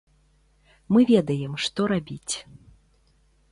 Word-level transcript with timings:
Мы 0.95 0.99
ведаем, 1.11 1.53
што 1.67 1.81
рабіць. 1.93 2.35